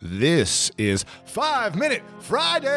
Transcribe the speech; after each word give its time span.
This 0.00 0.70
is 0.78 1.04
Five 1.24 1.74
Minute 1.74 2.04
Friday! 2.20 2.68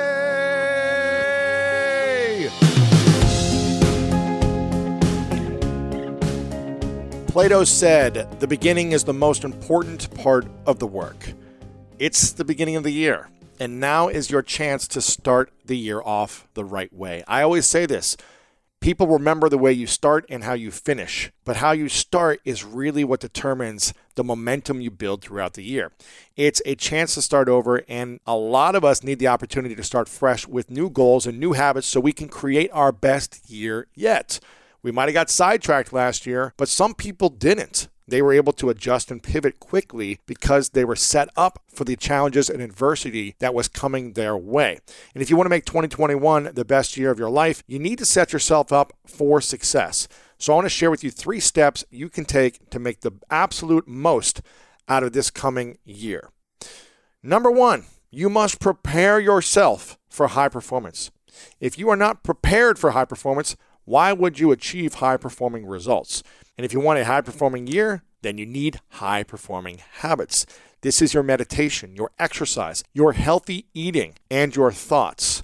Plato 7.28 7.64
said, 7.64 8.40
The 8.40 8.48
beginning 8.48 8.94
is 8.94 9.04
the 9.04 9.14
most 9.14 9.44
important 9.44 10.12
part 10.18 10.48
of 10.66 10.80
the 10.80 10.88
work. 10.88 11.34
It's 12.00 12.32
the 12.32 12.44
beginning 12.44 12.76
of 12.76 12.82
the 12.84 12.90
year, 12.90 13.30
and 13.60 13.80
now 13.80 14.08
is 14.08 14.32
your 14.32 14.42
chance 14.42 14.88
to 14.88 15.00
start 15.00 15.54
the 15.64 15.78
year 15.78 16.02
off 16.02 16.48
the 16.56 16.66
right 16.66 16.92
way. 16.92 17.24
I 17.28 17.44
always 17.44 17.68
say 17.68 17.86
this 17.86 18.18
People 18.82 19.06
remember 19.06 19.48
the 19.48 19.60
way 19.60 19.72
you 19.72 19.86
start 19.86 20.26
and 20.28 20.44
how 20.44 20.54
you 20.54 20.72
finish, 20.72 21.32
but 21.46 21.58
how 21.58 21.72
you 21.72 21.88
start 21.88 22.42
is 22.44 22.64
really 22.64 23.04
what 23.04 23.20
determines 23.20 23.94
the 24.16 24.24
momentum 24.24 24.82
you 24.82 24.90
build 24.90 25.22
throughout 25.22 25.54
the 25.54 25.64
year. 25.64 25.92
It's 26.36 26.64
a 26.66 26.74
chance 26.74 27.14
to 27.14 27.22
start 27.22 27.48
over, 27.48 27.84
and 27.88 28.20
a 28.26 28.36
lot 28.36 28.74
of 28.74 28.84
us 28.84 29.04
need 29.04 29.20
the 29.20 29.28
opportunity 29.28 29.76
to 29.76 29.84
start 29.84 30.10
fresh 30.10 30.48
with 30.48 30.72
new 30.72 30.90
goals 30.90 31.28
and 31.28 31.40
new 31.40 31.54
habits 31.54 31.86
so 31.86 32.00
we 32.00 32.12
can 32.12 32.28
create 32.28 32.72
our 32.74 32.92
best 32.92 33.48
year 33.48 33.86
yet. 33.94 34.40
We 34.82 34.92
might 34.92 35.10
have 35.10 35.14
got 35.14 35.30
sidetracked 35.30 35.94
last 35.94 36.26
year, 36.26 36.56
but 36.58 36.68
some 36.68 36.96
people 36.96 37.30
didn't 37.30 37.88
they 38.12 38.22
were 38.22 38.34
able 38.34 38.54
to 38.54 38.70
adjust 38.70 39.10
and 39.10 39.24
pivot 39.24 39.60
quickly 39.60 40.20
because 40.28 40.70
they 40.70 40.86
were 40.86 40.96
set 40.96 41.30
up 41.36 41.64
for 41.68 41.86
the 41.86 41.96
challenges 41.96 42.50
and 42.50 42.62
adversity 42.62 43.36
that 43.40 43.54
was 43.54 43.68
coming 43.68 44.14
their 44.14 44.38
way. 44.38 44.80
And 45.16 45.22
if 45.22 45.30
you 45.30 45.38
want 45.38 45.46
to 45.46 45.52
make 45.52 45.66
2021 45.66 46.52
the 46.54 46.66
best 46.66 46.98
year 46.98 47.10
of 47.10 47.18
your 47.18 47.30
life, 47.30 47.64
you 47.68 47.80
need 47.80 47.98
to 48.00 48.06
set 48.06 48.34
yourself 48.34 48.72
up 48.72 48.94
for 49.06 49.42
success. 49.42 50.08
So 50.38 50.54
I 50.54 50.56
want 50.58 50.66
to 50.66 50.70
share 50.70 50.92
with 50.92 51.04
you 51.04 51.10
three 51.10 51.40
steps 51.40 51.86
you 51.90 52.10
can 52.10 52.26
take 52.26 52.70
to 52.70 52.80
make 52.80 53.02
the 53.02 53.14
absolute 53.30 53.88
most 53.88 54.42
out 54.90 55.04
of 55.04 55.14
this 55.14 55.32
coming 55.32 55.78
year. 55.86 56.30
Number 57.24 57.50
one, 57.50 57.86
you 58.10 58.30
must 58.30 58.60
prepare 58.60 59.20
yourself 59.20 59.98
for 60.10 60.28
high 60.28 60.50
performance. 60.50 61.12
If 61.60 61.80
you 61.80 61.90
are 61.90 61.96
not 61.96 62.24
prepared 62.24 62.78
for 62.78 62.92
high 62.92 63.06
performance, 63.06 63.56
why 63.86 64.14
would 64.14 64.40
you 64.40 64.52
achieve 64.52 64.96
high 64.96 65.18
performing 65.18 65.66
results? 65.66 66.24
And 66.58 66.66
if 66.66 66.74
you 66.74 66.80
want 66.80 67.00
a 67.00 67.06
high 67.06 67.22
performing 67.22 67.68
year, 67.68 68.04
then 68.22 68.38
you 68.38 68.46
need 68.46 68.82
high 68.90 69.24
performing 69.24 69.82
habits. 70.00 70.46
This 70.82 71.02
is 71.02 71.14
your 71.14 71.24
meditation, 71.24 71.96
your 71.96 72.12
exercise, 72.18 72.84
your 72.94 73.14
healthy 73.14 73.66
eating, 73.74 74.16
and 74.30 74.56
your 74.56 74.72
thoughts. 74.72 75.44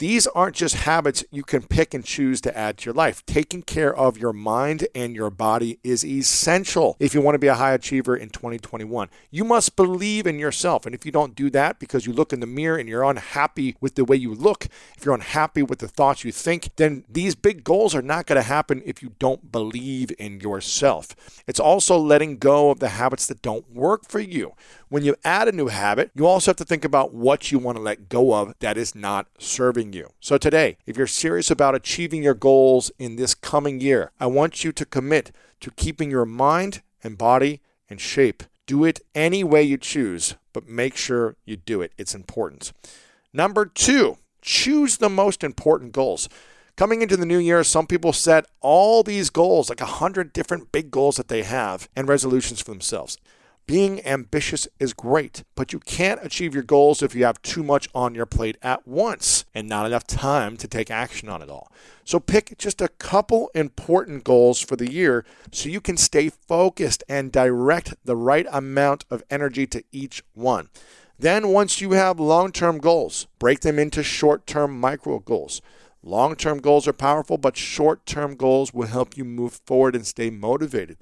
These 0.00 0.26
aren't 0.28 0.56
just 0.56 0.76
habits 0.76 1.26
you 1.30 1.42
can 1.42 1.62
pick 1.62 1.92
and 1.92 2.02
choose 2.02 2.40
to 2.40 2.56
add 2.56 2.78
to 2.78 2.86
your 2.86 2.94
life. 2.94 3.22
Taking 3.26 3.60
care 3.60 3.94
of 3.94 4.16
your 4.16 4.32
mind 4.32 4.88
and 4.94 5.14
your 5.14 5.28
body 5.28 5.78
is 5.84 6.06
essential 6.06 6.96
if 6.98 7.12
you 7.12 7.20
want 7.20 7.34
to 7.34 7.38
be 7.38 7.48
a 7.48 7.54
high 7.54 7.74
achiever 7.74 8.16
in 8.16 8.30
2021. 8.30 9.10
You 9.30 9.44
must 9.44 9.76
believe 9.76 10.26
in 10.26 10.38
yourself. 10.38 10.86
And 10.86 10.94
if 10.94 11.04
you 11.04 11.12
don't 11.12 11.34
do 11.34 11.50
that 11.50 11.78
because 11.78 12.06
you 12.06 12.14
look 12.14 12.32
in 12.32 12.40
the 12.40 12.46
mirror 12.46 12.78
and 12.78 12.88
you're 12.88 13.04
unhappy 13.04 13.76
with 13.78 13.94
the 13.94 14.06
way 14.06 14.16
you 14.16 14.32
look, 14.32 14.68
if 14.96 15.04
you're 15.04 15.14
unhappy 15.14 15.62
with 15.62 15.80
the 15.80 15.88
thoughts 15.88 16.24
you 16.24 16.32
think, 16.32 16.70
then 16.76 17.04
these 17.06 17.34
big 17.34 17.62
goals 17.62 17.94
are 17.94 18.00
not 18.00 18.24
going 18.24 18.40
to 18.40 18.48
happen 18.48 18.80
if 18.86 19.02
you 19.02 19.12
don't 19.18 19.52
believe 19.52 20.12
in 20.18 20.40
yourself. 20.40 21.14
It's 21.46 21.60
also 21.60 21.98
letting 21.98 22.38
go 22.38 22.70
of 22.70 22.80
the 22.80 22.88
habits 22.88 23.26
that 23.26 23.42
don't 23.42 23.70
work 23.70 24.08
for 24.08 24.20
you. 24.20 24.54
When 24.90 25.04
you 25.04 25.14
add 25.24 25.46
a 25.46 25.52
new 25.52 25.68
habit, 25.68 26.10
you 26.16 26.26
also 26.26 26.50
have 26.50 26.56
to 26.56 26.64
think 26.64 26.84
about 26.84 27.14
what 27.14 27.52
you 27.52 27.60
want 27.60 27.76
to 27.76 27.82
let 27.82 28.08
go 28.08 28.34
of 28.34 28.54
that 28.58 28.76
is 28.76 28.92
not 28.92 29.28
serving 29.38 29.92
you. 29.92 30.08
So 30.18 30.36
today, 30.36 30.78
if 30.84 30.96
you're 30.96 31.06
serious 31.06 31.48
about 31.48 31.76
achieving 31.76 32.24
your 32.24 32.34
goals 32.34 32.90
in 32.98 33.14
this 33.14 33.32
coming 33.32 33.80
year, 33.80 34.10
I 34.18 34.26
want 34.26 34.64
you 34.64 34.72
to 34.72 34.84
commit 34.84 35.30
to 35.60 35.70
keeping 35.70 36.10
your 36.10 36.26
mind 36.26 36.82
and 37.04 37.16
body 37.16 37.60
in 37.88 37.98
shape. 37.98 38.42
Do 38.66 38.82
it 38.82 38.98
any 39.14 39.44
way 39.44 39.62
you 39.62 39.78
choose, 39.78 40.34
but 40.52 40.68
make 40.68 40.96
sure 40.96 41.36
you 41.44 41.56
do 41.56 41.82
it. 41.82 41.92
It's 41.96 42.16
important. 42.16 42.72
Number 43.32 43.66
two, 43.66 44.18
choose 44.42 44.96
the 44.96 45.08
most 45.08 45.44
important 45.44 45.92
goals. 45.92 46.28
Coming 46.74 47.00
into 47.00 47.16
the 47.16 47.26
new 47.26 47.38
year, 47.38 47.62
some 47.62 47.86
people 47.86 48.12
set 48.12 48.44
all 48.60 49.04
these 49.04 49.30
goals, 49.30 49.68
like 49.68 49.80
a 49.80 49.86
hundred 49.86 50.32
different 50.32 50.72
big 50.72 50.90
goals 50.90 51.14
that 51.14 51.28
they 51.28 51.44
have, 51.44 51.88
and 51.94 52.08
resolutions 52.08 52.60
for 52.60 52.72
themselves. 52.72 53.18
Being 53.66 54.04
ambitious 54.04 54.66
is 54.80 54.92
great, 54.92 55.44
but 55.54 55.72
you 55.72 55.78
can't 55.78 56.18
achieve 56.24 56.54
your 56.54 56.64
goals 56.64 57.02
if 57.02 57.14
you 57.14 57.24
have 57.24 57.40
too 57.42 57.62
much 57.62 57.88
on 57.94 58.16
your 58.16 58.26
plate 58.26 58.58
at 58.62 58.86
once 58.86 59.44
and 59.54 59.68
not 59.68 59.86
enough 59.86 60.06
time 60.08 60.56
to 60.56 60.66
take 60.66 60.90
action 60.90 61.28
on 61.28 61.40
it 61.40 61.48
all. 61.48 61.70
So 62.04 62.18
pick 62.18 62.58
just 62.58 62.80
a 62.80 62.88
couple 62.88 63.48
important 63.54 64.24
goals 64.24 64.60
for 64.60 64.74
the 64.74 64.90
year 64.90 65.24
so 65.52 65.68
you 65.68 65.80
can 65.80 65.96
stay 65.96 66.30
focused 66.30 67.04
and 67.08 67.30
direct 67.30 67.94
the 68.04 68.16
right 68.16 68.46
amount 68.50 69.04
of 69.08 69.22
energy 69.30 69.68
to 69.68 69.84
each 69.92 70.24
one. 70.34 70.68
Then, 71.16 71.48
once 71.48 71.80
you 71.80 71.92
have 71.92 72.18
long 72.18 72.50
term 72.50 72.78
goals, 72.78 73.28
break 73.38 73.60
them 73.60 73.78
into 73.78 74.02
short 74.02 74.46
term 74.46 74.80
micro 74.80 75.20
goals. 75.20 75.62
Long 76.02 76.34
term 76.34 76.58
goals 76.58 76.88
are 76.88 76.92
powerful, 76.92 77.36
but 77.36 77.56
short 77.56 78.04
term 78.06 78.34
goals 78.34 78.74
will 78.74 78.88
help 78.88 79.16
you 79.16 79.24
move 79.24 79.60
forward 79.64 79.94
and 79.94 80.06
stay 80.06 80.30
motivated 80.30 80.96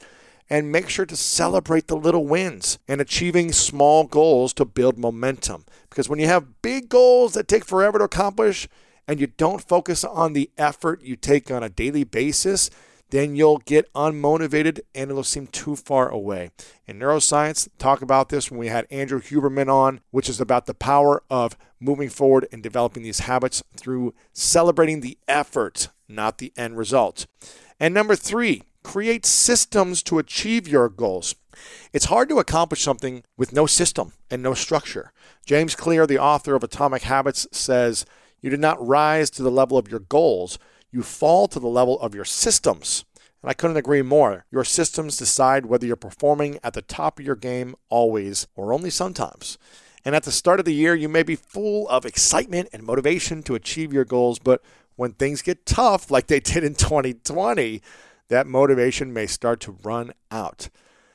and 0.50 0.72
make 0.72 0.88
sure 0.88 1.06
to 1.06 1.16
celebrate 1.16 1.88
the 1.88 1.96
little 1.96 2.26
wins 2.26 2.78
and 2.88 3.00
achieving 3.00 3.52
small 3.52 4.04
goals 4.04 4.52
to 4.54 4.64
build 4.64 4.98
momentum. 4.98 5.64
Because 5.90 6.08
when 6.08 6.18
you 6.18 6.26
have 6.26 6.62
big 6.62 6.88
goals 6.88 7.34
that 7.34 7.48
take 7.48 7.64
forever 7.64 7.98
to 7.98 8.04
accomplish 8.04 8.68
and 9.06 9.20
you 9.20 9.26
don't 9.26 9.62
focus 9.62 10.04
on 10.04 10.32
the 10.32 10.50
effort 10.56 11.02
you 11.02 11.16
take 11.16 11.50
on 11.50 11.62
a 11.62 11.68
daily 11.68 12.04
basis, 12.04 12.70
then 13.10 13.36
you'll 13.36 13.58
get 13.58 13.92
unmotivated 13.94 14.80
and 14.94 15.10
it'll 15.10 15.24
seem 15.24 15.46
too 15.46 15.76
far 15.76 16.08
away. 16.08 16.50
In 16.86 16.98
neuroscience, 16.98 17.68
talk 17.78 18.02
about 18.02 18.28
this 18.28 18.50
when 18.50 18.60
we 18.60 18.68
had 18.68 18.86
Andrew 18.90 19.20
Huberman 19.20 19.72
on, 19.72 20.00
which 20.10 20.28
is 20.28 20.40
about 20.40 20.66
the 20.66 20.74
power 20.74 21.22
of 21.30 21.56
moving 21.80 22.10
forward 22.10 22.46
and 22.52 22.62
developing 22.62 23.02
these 23.02 23.20
habits 23.20 23.62
through 23.76 24.14
celebrating 24.32 25.00
the 25.00 25.16
effort, 25.26 25.88
not 26.06 26.38
the 26.38 26.52
end 26.56 26.76
result. 26.76 27.26
And 27.80 27.94
number 27.94 28.16
three, 28.16 28.62
create 28.88 29.26
systems 29.26 30.02
to 30.02 30.18
achieve 30.18 30.66
your 30.66 30.88
goals. 30.88 31.34
It's 31.92 32.06
hard 32.06 32.30
to 32.30 32.38
accomplish 32.38 32.80
something 32.80 33.22
with 33.36 33.52
no 33.52 33.66
system 33.66 34.14
and 34.30 34.42
no 34.42 34.54
structure. 34.54 35.12
James 35.44 35.74
Clear, 35.74 36.06
the 36.06 36.18
author 36.18 36.54
of 36.54 36.64
Atomic 36.64 37.02
Habits, 37.02 37.46
says, 37.52 38.06
You 38.40 38.48
do 38.48 38.56
not 38.56 38.84
rise 38.84 39.28
to 39.30 39.42
the 39.42 39.50
level 39.50 39.76
of 39.76 39.90
your 39.90 40.00
goals, 40.00 40.58
you 40.90 41.02
fall 41.02 41.48
to 41.48 41.60
the 41.60 41.68
level 41.68 42.00
of 42.00 42.14
your 42.14 42.24
systems. 42.24 43.04
And 43.42 43.50
I 43.50 43.52
couldn't 43.52 43.76
agree 43.76 44.00
more. 44.00 44.46
Your 44.50 44.64
systems 44.64 45.18
decide 45.18 45.66
whether 45.66 45.86
you're 45.86 45.94
performing 45.94 46.58
at 46.64 46.72
the 46.72 46.80
top 46.80 47.18
of 47.18 47.26
your 47.26 47.36
game 47.36 47.74
always 47.90 48.46
or 48.56 48.72
only 48.72 48.88
sometimes. 48.88 49.58
And 50.02 50.16
at 50.16 50.22
the 50.22 50.32
start 50.32 50.60
of 50.60 50.64
the 50.64 50.74
year, 50.74 50.94
you 50.94 51.10
may 51.10 51.22
be 51.22 51.36
full 51.36 51.86
of 51.90 52.06
excitement 52.06 52.70
and 52.72 52.82
motivation 52.82 53.42
to 53.42 53.54
achieve 53.54 53.92
your 53.92 54.06
goals, 54.06 54.38
but 54.38 54.62
when 54.96 55.12
things 55.12 55.42
get 55.42 55.66
tough, 55.66 56.10
like 56.10 56.26
they 56.26 56.40
did 56.40 56.64
in 56.64 56.74
2020, 56.74 57.82
that 58.28 58.46
motivation 58.46 59.12
may 59.12 59.26
start 59.26 59.60
to 59.60 59.76
run 59.82 60.12
out. 60.30 60.68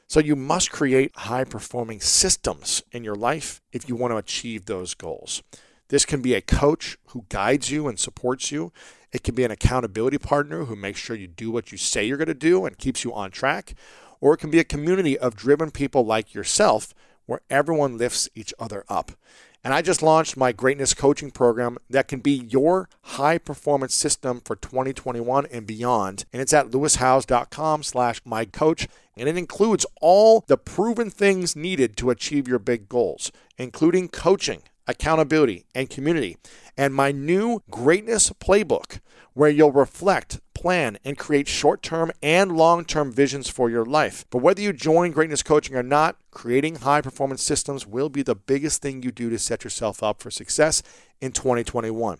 So 0.08 0.20
you 0.20 0.36
must 0.36 0.72
create 0.72 1.12
high 1.16 1.44
performing 1.44 2.00
systems 2.00 2.84
in 2.92 3.04
your 3.04 3.16
life 3.16 3.62
if 3.72 3.88
you 3.88 3.96
want 3.96 4.12
to 4.12 4.18
achieve 4.18 4.66
those 4.66 4.94
goals. 4.94 5.42
This 5.90 6.06
can 6.06 6.22
be 6.22 6.34
a 6.34 6.42
coach 6.42 6.98
who 7.08 7.26
guides 7.30 7.72
you 7.72 7.88
and 7.88 8.00
supports 8.00 8.52
you. 8.52 8.72
It 9.12 9.24
can 9.24 9.36
be 9.36 9.44
an 9.44 9.52
accountability 9.52 10.18
partner 10.18 10.66
who 10.66 10.76
makes 10.76 11.00
sure 11.00 11.16
you 11.16 11.28
do 11.28 11.52
what 11.52 11.72
you 11.72 11.78
say 11.78 12.06
you're 12.06 12.18
going 12.18 12.28
to 12.28 12.34
do 12.34 12.66
and 12.66 12.78
keeps 12.78 13.04
you 13.04 13.14
on 13.14 13.32
track. 13.32 13.76
Or 14.20 14.34
it 14.34 14.38
can 14.38 14.50
be 14.50 14.60
a 14.60 14.64
community 14.64 15.18
of 15.18 15.36
driven 15.36 15.70
people 15.72 16.06
like 16.06 16.34
yourself 16.34 16.94
where 17.26 17.42
everyone 17.50 17.98
lifts 17.98 18.30
each 18.36 18.54
other 18.60 18.84
up. 18.90 19.12
And 19.64 19.74
I 19.74 19.82
just 19.82 20.04
launched 20.04 20.36
my 20.36 20.52
greatness 20.52 20.94
coaching 20.94 21.32
program 21.32 21.78
that 21.90 22.10
can 22.10 22.20
be 22.20 22.34
your 22.34 22.90
high 23.02 23.38
performance 23.38 23.96
system 23.96 24.42
for 24.44 24.58
2021 24.58 25.46
and 25.46 25.66
beyond. 25.66 26.26
And 26.34 26.42
it's 26.42 26.52
at 26.52 26.72
lewishowes.com 26.72 27.84
slash 27.84 28.22
my 28.26 28.44
coach. 28.44 28.90
And 29.16 29.30
it 29.30 29.38
includes 29.38 29.86
all 30.02 30.44
the 30.48 30.58
proven 30.58 31.10
things 31.10 31.56
needed 31.56 31.96
to 31.98 32.10
achieve 32.10 32.48
your 32.48 32.60
big 32.60 32.90
goals, 32.90 33.32
including 33.58 34.10
coaching, 34.10 34.64
accountability, 34.88 35.66
and 35.74 35.90
community. 35.90 36.38
And 36.78 36.94
my 36.94 37.12
new 37.12 37.62
greatness 37.70 38.32
playbook, 38.32 39.00
where 39.34 39.50
you'll 39.50 39.72
reflect 39.72 40.40
plan 40.54 40.98
and 41.04 41.18
create 41.18 41.48
short 41.48 41.82
term 41.82 42.12
and 42.22 42.56
long 42.56 42.86
term 42.86 43.12
visions 43.12 43.50
for 43.50 43.70
your 43.70 43.86
life. 43.86 44.26
But 44.30 44.40
whether 44.40 44.62
you 44.62 44.72
join 44.74 45.12
Greatness 45.12 45.44
Coaching 45.44 45.76
or 45.76 45.84
not, 45.84 46.18
creating 46.32 46.76
high 46.76 47.02
performance 47.02 47.44
systems 47.44 47.86
will 47.86 48.10
be 48.10 48.24
the 48.24 48.36
biggest 48.36 48.82
thing 48.82 49.04
you 49.04 49.12
do 49.12 49.30
to 49.30 49.40
set 49.40 49.64
yourself 49.64 50.02
up 50.02 50.22
for 50.22 50.32
success 50.32 50.82
in 51.20 51.32
2021. 51.32 52.20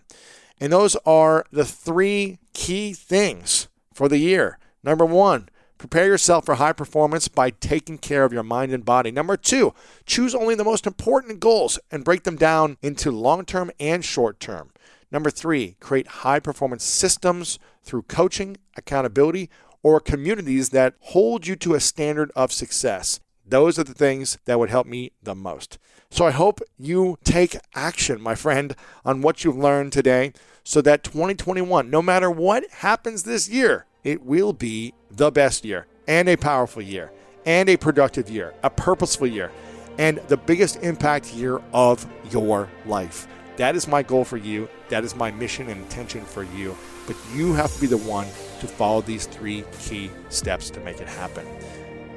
And 0.60 0.72
those 0.72 0.96
are 1.06 1.46
the 1.50 1.64
three 1.64 2.38
key 2.52 2.92
things 2.92 3.68
for 3.92 4.08
the 4.08 4.18
year. 4.18 4.58
Number 4.82 5.04
one, 5.04 5.48
Prepare 5.78 6.06
yourself 6.06 6.46
for 6.46 6.54
high 6.54 6.72
performance 6.72 7.28
by 7.28 7.50
taking 7.50 7.98
care 7.98 8.24
of 8.24 8.32
your 8.32 8.42
mind 8.42 8.72
and 8.72 8.84
body. 8.84 9.10
Number 9.10 9.36
two, 9.36 9.74
choose 10.06 10.34
only 10.34 10.54
the 10.54 10.64
most 10.64 10.86
important 10.86 11.40
goals 11.40 11.78
and 11.90 12.04
break 12.04 12.22
them 12.22 12.36
down 12.36 12.76
into 12.80 13.10
long 13.10 13.44
term 13.44 13.70
and 13.80 14.04
short 14.04 14.40
term. 14.40 14.70
Number 15.10 15.30
three, 15.30 15.76
create 15.80 16.06
high 16.06 16.40
performance 16.40 16.84
systems 16.84 17.58
through 17.82 18.02
coaching, 18.02 18.56
accountability, 18.76 19.50
or 19.82 20.00
communities 20.00 20.70
that 20.70 20.94
hold 21.00 21.46
you 21.46 21.56
to 21.56 21.74
a 21.74 21.80
standard 21.80 22.32
of 22.34 22.52
success. 22.52 23.20
Those 23.46 23.78
are 23.78 23.84
the 23.84 23.94
things 23.94 24.38
that 24.46 24.58
would 24.58 24.70
help 24.70 24.86
me 24.86 25.12
the 25.22 25.34
most. 25.34 25.78
So 26.10 26.26
I 26.26 26.30
hope 26.30 26.60
you 26.78 27.18
take 27.24 27.58
action, 27.74 28.20
my 28.20 28.34
friend, 28.34 28.74
on 29.04 29.20
what 29.20 29.44
you've 29.44 29.58
learned 29.58 29.92
today 29.92 30.32
so 30.62 30.80
that 30.80 31.04
2021, 31.04 31.90
no 31.90 32.00
matter 32.00 32.30
what 32.30 32.64
happens 32.70 33.24
this 33.24 33.48
year, 33.48 33.86
it 34.04 34.22
will 34.22 34.52
be 34.52 34.94
the 35.10 35.30
best 35.30 35.64
year 35.64 35.86
and 36.06 36.28
a 36.28 36.36
powerful 36.36 36.82
year 36.82 37.10
and 37.46 37.68
a 37.68 37.76
productive 37.76 38.30
year, 38.30 38.54
a 38.62 38.70
purposeful 38.70 39.26
year, 39.26 39.50
and 39.98 40.18
the 40.28 40.36
biggest 40.36 40.76
impact 40.82 41.34
year 41.34 41.60
of 41.72 42.06
your 42.30 42.68
life. 42.86 43.26
That 43.56 43.76
is 43.76 43.86
my 43.86 44.02
goal 44.02 44.24
for 44.24 44.36
you. 44.36 44.68
That 44.88 45.04
is 45.04 45.14
my 45.14 45.30
mission 45.30 45.68
and 45.68 45.80
intention 45.80 46.22
for 46.24 46.42
you. 46.42 46.76
But 47.06 47.16
you 47.34 47.52
have 47.54 47.72
to 47.74 47.80
be 47.80 47.86
the 47.86 47.98
one 47.98 48.26
to 48.60 48.66
follow 48.66 49.00
these 49.00 49.26
three 49.26 49.64
key 49.80 50.10
steps 50.28 50.70
to 50.70 50.80
make 50.80 51.00
it 51.00 51.08
happen. 51.08 51.46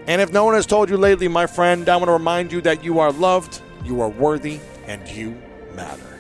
And 0.08 0.22
if 0.22 0.32
no 0.32 0.46
one 0.46 0.56
has 0.56 0.66
told 0.66 0.90
you 0.90 0.98
lately, 0.98 1.28
my 1.28 1.46
friend, 1.46 1.88
I 1.90 1.98
want 1.98 2.08
to 2.08 2.14
remind 2.14 2.52
you 2.52 2.62
that 2.62 2.84
you 2.84 3.00
are 3.00 3.12
loved, 3.12 3.62
you 3.84 4.02
are 4.02 4.10
worthy, 4.10 4.60
and 4.88 5.06
you 5.10 5.38
matter. 5.76 6.17